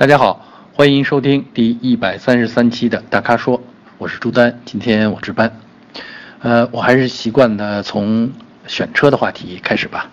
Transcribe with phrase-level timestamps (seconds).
[0.00, 3.60] 大家好，欢迎收听第一百三十三期的大咖说，
[3.98, 5.60] 我是朱丹，今天我值班。
[6.38, 8.32] 呃，我还是习惯的从
[8.66, 10.08] 选车的话题开始吧。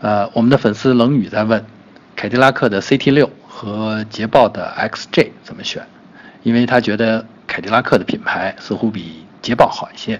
[0.00, 1.62] 呃，我们的粉丝冷雨在问，
[2.16, 5.86] 凯迪拉克的 CT 六和捷豹的 XJ 怎么选？
[6.42, 10.18] 因为他觉得凯迪拉克的品牌似乎比捷豹好一些，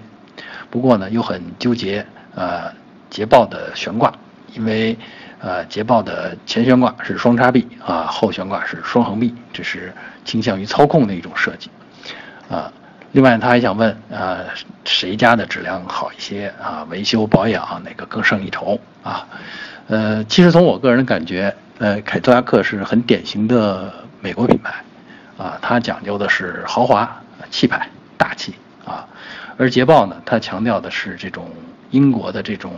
[0.69, 2.05] 不过呢又很纠结
[2.35, 2.71] 呃
[3.09, 4.13] 捷豹的悬挂，
[4.53, 4.95] 因为
[5.41, 11.69] 呃捷豹的前悬挂是双叉臂啊，后悬挂是双横臂，这是倾向于操控的一种设计
[12.49, 12.71] 啊。
[13.11, 14.45] 另外他还想问呃
[14.85, 16.87] 谁家的质量好一些啊？
[16.89, 19.27] 维修保养哪个更胜一筹啊？
[19.87, 24.73] 呃，其实从我个人感觉，呃凯迪拉克是很典型的美国品牌。
[25.37, 28.53] 啊，它讲究的是豪华、气派、大气
[28.85, 29.07] 啊，
[29.57, 31.49] 而捷豹呢，它强调的是这种
[31.89, 32.71] 英国的这种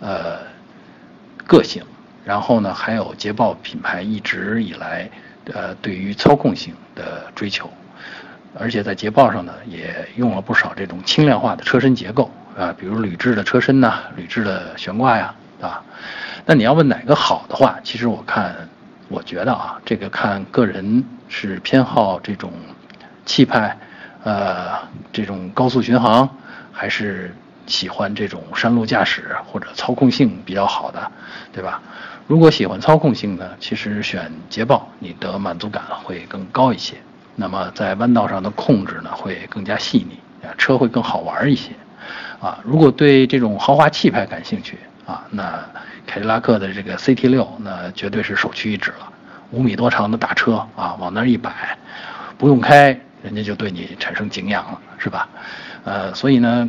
[0.00, 0.36] 呃
[1.46, 1.82] 个性，
[2.24, 5.08] 然后呢，还有捷豹品牌一直以来
[5.52, 7.70] 呃对于操控性的追求，
[8.58, 15.82] 而且在捷豹上呢，也用了不少这种轻量化的车身结构啊，比如铝制的车身呐，铝制的悬挂呀啊。
[16.46, 18.54] 那你要问哪个好的话，其实我看。
[19.10, 22.50] 我觉得啊，这个看个人是偏好这种
[23.26, 23.76] 气派，
[24.24, 24.78] 呃，
[25.12, 26.28] 这种高速巡航，
[26.72, 27.32] 还是
[27.66, 31.12] 喜欢这种山路驾驶或者操控性比较好的，
[31.52, 31.82] 对吧？
[32.26, 36.96] 如果喜欢操控性呢，其实选捷豹，你的满足感会更高一些。
[37.36, 41.72] 那么在弯道上的控制呢，会更加细腻，啊，车会更好玩一些。
[42.40, 45.64] 啊，如果对这种豪华气派感兴趣，啊，那。
[46.06, 49.10] 凯迪拉克的这个 CT 六，那绝对是首屈一指了。
[49.52, 51.78] 五米多长的大车啊，往那儿一摆，
[52.36, 52.88] 不用开，
[53.22, 55.26] 人家就对你产生敬仰了，是吧？
[55.82, 56.68] 呃，所以呢，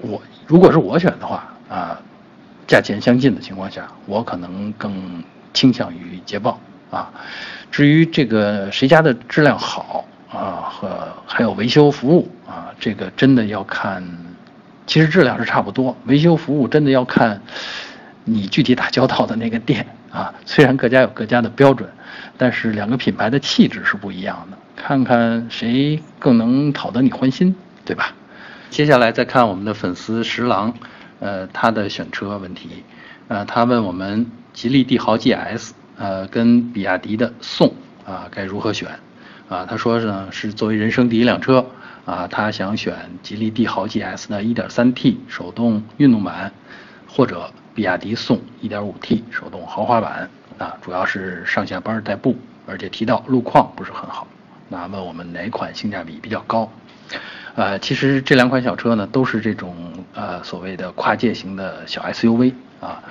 [0.00, 2.00] 我如果是我选的话啊，
[2.66, 6.58] 价钱相近的情况下，我可能更倾向于捷豹
[6.90, 7.10] 啊。
[7.70, 14.02] 至于这个谁家的质量好啊，和还有维修服务啊，这个真的要看，
[14.86, 17.40] 其实质量是差不多，维修服务真的要看。
[18.24, 21.90] 你具体打交道的那个店啊，虽然各家有各家的标准，
[22.38, 28.12] 但是两个品牌的气质是不一样的，看看谁更能讨得你欢心，对吧？
[28.70, 30.72] 接下来再看我们的粉丝十郎，
[31.22, 32.82] 呃，他的选车问题，
[33.28, 37.72] 呃，他问我们吉利帝豪 GS，呃，跟比亚迪的宋
[38.04, 38.88] 啊该如何选？
[39.48, 41.64] 啊，他说呢是作为人生第一辆车
[42.04, 46.52] 啊，他想选吉利帝豪 GS 的 1.3T 手动运动版，
[47.08, 47.50] 或者。
[47.74, 50.28] 比亚迪宋 1.5T 手动豪华版
[50.58, 54.26] 啊，主要是上下班代步，而且提到路况不是很好。
[54.68, 56.70] 那问我们哪款性价比比较高？
[57.54, 59.74] 呃，其实这两款小车呢，都是这种
[60.14, 63.02] 呃所谓的跨界型的小 SUV 啊，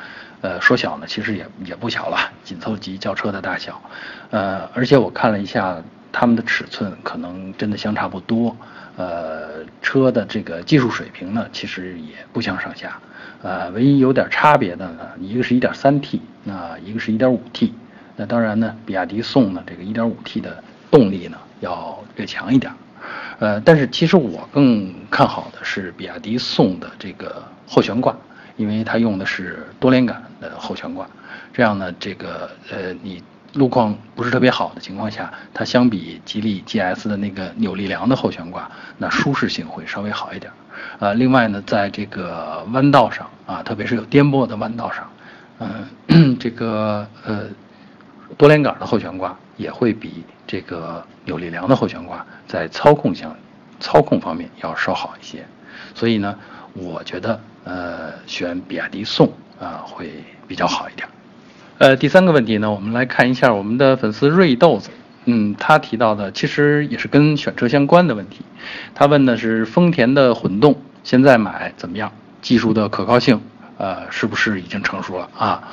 [0.42, 3.82] 呃说小呢，其实也也不小了，紧凑级轿车的大小。
[4.30, 5.82] 呃，而且我看了一下
[6.12, 8.56] 它们的尺寸，可能真的相差不多。
[8.98, 13.00] 呃，车的这个技术水平呢，其实也不相上下。
[13.42, 17.74] 呃，唯一有点差别的呢，一个是一点三 T，那一个是一点五 T。
[18.18, 22.72] 那当然呢，比亚迪宋呢，这个一点五 T 的动力呢要略强一点。
[23.42, 28.16] 呃，但是其实我更看好的是比亚迪宋的这个后悬挂，
[28.56, 31.08] 因为它用的是多连杆的后悬挂，
[31.52, 33.22] 这样呢，这个呃你。
[33.54, 40.50] 路况不是特别好的情况下，它相比吉利 GS 的那个扭力梁的后悬挂，那舒适性会稍微好一点。
[41.00, 45.06] 呃，另外呢，在这个弯道上啊，特别是有颠簸的弯道上，
[46.08, 47.42] 嗯， 这个呃
[48.38, 53.36] 多连杆的后悬挂也会比这个扭力梁的后悬挂在操控上
[53.80, 55.46] 操控方面要稍好一些。
[55.94, 56.36] 所以呢，
[56.74, 60.12] 我觉得呃选比亚迪宋啊会
[60.48, 61.08] 比较好一点。
[61.78, 64.90] 呃，第三个问题呢，我们来看一下我们的粉丝瑞豆子，
[65.26, 68.42] 嗯，他提到的其实也是跟选车相关的问题。
[68.96, 72.12] 他问的是丰田的混动现在买怎么样？
[72.42, 73.40] 技术的可靠性，
[73.78, 75.64] 呃，是不是已经成熟了啊？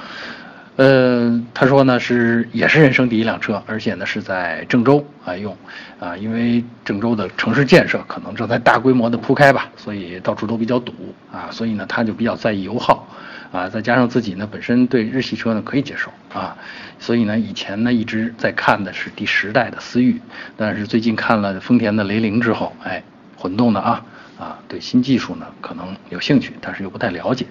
[0.79, 5.57] 呃，他说呢是也是人生第一辆车，而且呢是在郑州啊用，
[5.99, 10.93] 啊，因为郑州的城市建设可能正在大规模的铺开吧，所以到处都比较堵
[11.33, 13.05] 啊，所以呢他就比较在意油耗。
[13.51, 16.55] 啊，再加上自己呢，本身对日系车呢可以接受啊，
[17.01, 20.21] 所以呢，以前呢一直在看的是第十代的思域，
[20.57, 23.03] 但是最近看了丰田的雷凌之后，哎，
[23.37, 24.05] 混动的啊
[24.39, 27.47] 啊，对新技术呢可能有兴趣，但是又不太了解，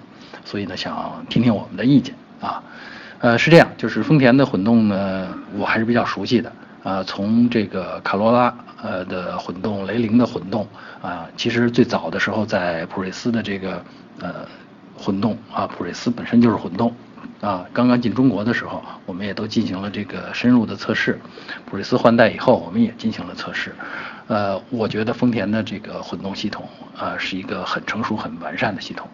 [0.46, 2.62] 所以呢想听听我们的意见啊，
[3.20, 5.28] 呃是这样，就是丰田的混动呢
[5.58, 6.52] 我还是比较熟悉的
[6.84, 10.68] 啊，从这个卡罗拉呃的混动、雷凌的混动
[11.02, 13.84] 啊，其实最早的时候在普锐斯的这个
[14.20, 14.46] 呃。
[15.00, 16.92] 混动啊，普锐斯本身就是混动，
[17.40, 21.20] 啊，刚刚进中国的时候，我们也都进行了这个深入的测试。
[21.68, 23.76] 普锐斯换代以后，我们也进行了测试。
[24.26, 26.68] 呃，我觉得丰田的这个混动系统
[26.98, 29.08] 啊，是一个很成熟、很完善的系统。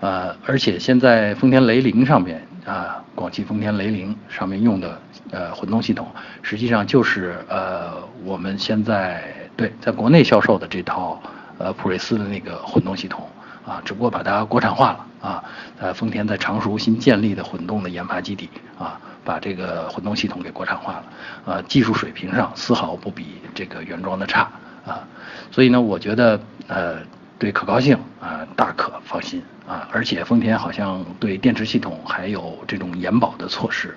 [0.00, 5.00] 呃，而且现在丰田雷凌上面啊，广汽丰田雷凌上面用的
[5.30, 6.06] 呃混动系统，
[6.42, 7.94] 实际上就是呃
[8.24, 9.24] 我们现在
[9.56, 11.20] 对在国内销售的这套
[11.58, 13.28] 呃普锐斯的那个混动系统。
[13.64, 15.44] 啊，只不过把它国产化了啊，
[15.78, 21.04] 呃，丰田在常熟新建立的混动的研发基地啊，把这个混动系统给国产化了，
[21.44, 24.50] 呃，技术水平上丝毫不比这个原装的差
[24.84, 25.06] 啊，
[25.52, 26.96] 所以呢，我觉得呃，
[27.38, 29.40] 对可靠性啊大可放心
[29.72, 33.96] 啊，而且丰田好像对电池系统还有这种延保的措施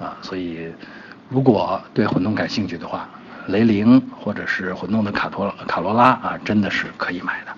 [0.00, 0.66] 啊，所以
[1.28, 3.08] 如果对混动感兴趣的话，
[3.46, 7.52] 雷凌或者是混动的卡托卡罗拉啊，真的是可以买的。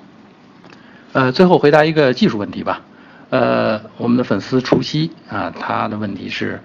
[1.15, 2.83] 呃，最后回答一个技术问题吧。
[3.31, 6.61] 呃，我们的粉丝除夕啊，他的问题是：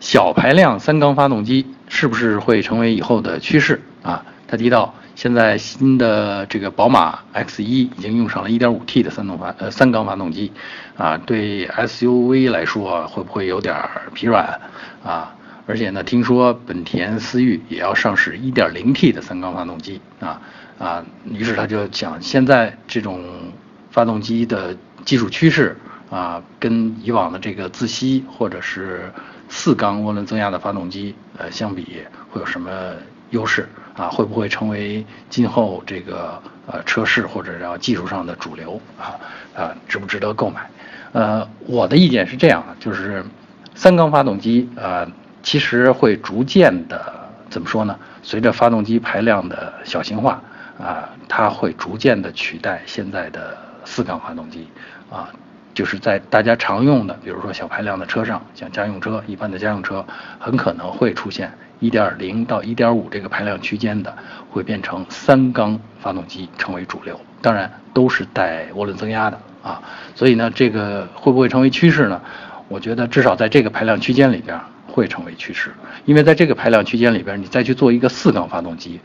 [0.00, 4.24] 小排量三缸发动机是不是会成为以后的趋势啊？
[4.48, 4.92] 他提到
[5.22, 10.50] 现在新的这个宝马 X1 已经用上了 1.5T 的三动发呃三缸发动机
[10.96, 14.60] 啊，对 SUV 来说会不会有点疲软
[15.04, 15.32] 啊？
[15.68, 20.42] 而且呢，听说本田思域也要上市 1.0T 的三缸发动机啊
[20.76, 23.22] 啊，于是他就讲现在这种。
[23.92, 25.76] 发动机的技术趋势
[26.10, 29.12] 啊，跟以往的这个自吸或者是
[29.50, 31.98] 四缸涡轮增压的发动机呃相比，
[32.30, 32.70] 会有什么
[33.32, 34.08] 优势啊？
[34.08, 39.18] 会不会成为今后这个呃车市或者叫技术上的主流啊？
[39.54, 40.70] 啊，值不值得购买？
[41.12, 43.22] 呃，我的意见是这样的，就是
[43.74, 45.06] 三缸发动机呃，
[45.42, 47.98] 其实会逐渐的怎么说呢？
[48.22, 50.40] 随着发动机排量的小型化
[50.78, 53.58] 啊，它会逐渐的取代现在的。
[53.84, 54.68] 四缸发动机，
[55.10, 55.28] 啊，
[55.74, 60.06] 就是在大家常用的，比如说小排量的车上，像家用车一般的家用车，
[60.38, 61.52] 很可能会出现
[61.82, 64.16] 一点零到一点五这个排量区间的，
[64.48, 67.20] 会变成三缸发动机成为主流。
[67.42, 69.82] 当然都是带涡轮增压的啊，
[70.14, 72.22] 所以呢，这个会不会成为趋势呢？
[72.68, 75.74] 我觉得至少在这个排量区间里边会成为趋势，
[76.06, 79.00] 因为在这个排量区间里边，你再去做一个四缸发动机，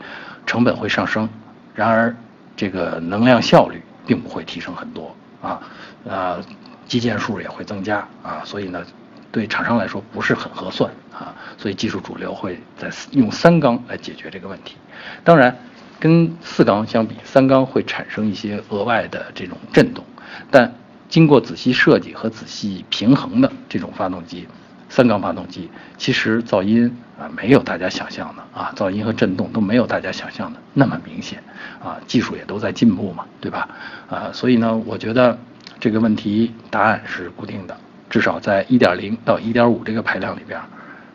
[0.46, 1.28] 成本会上升，
[1.74, 2.16] 然而
[2.56, 3.82] 这个能量效率。
[4.08, 5.60] 并不会提升很多啊，
[6.06, 6.40] 呃，
[6.86, 8.82] 机件数也会增加啊，所以呢，
[9.30, 14.76] 对厂商来说不是很合算啊，所以技术主流会在用三缸来解决这个问题。
[15.24, 15.56] 当然，
[15.98, 20.04] 跟四缸相比，三缸会产生一些额外的这种震动，
[20.50, 20.72] 但
[21.08, 24.46] 经过仔细设计和仔细平衡的这种发动机。
[24.90, 31.42] 三缸发动机其实噪音啊没有大家想象的啊，噪音和震动都没有大家想象的那么明显
[31.78, 33.68] 啊，技术也都在进步嘛，对吧？
[34.08, 35.38] 啊，所以呢，我觉得
[35.78, 37.76] 这个问题答案是固定的，
[38.08, 40.58] 至少在1.0到1.5这个排量里边，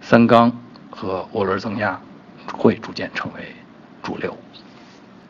[0.06, 0.52] 三缸
[0.90, 2.00] 和涡轮增压
[2.54, 3.42] 会逐渐成为
[4.04, 4.38] 主流。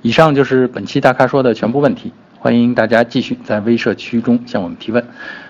[0.01, 5.05] 以上就是本期大咖说的全部问题，欢迎大家继续在微社区中向我们提问。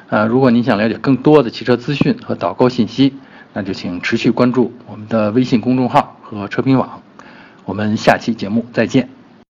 [0.10, 3.14] 呃，如果您想了解更多的汽车资讯和导购信息，
[3.54, 7.02] 那就请持续关注我们的微信公众号和车评网。
[7.66, 9.23] 我们下期节目再见。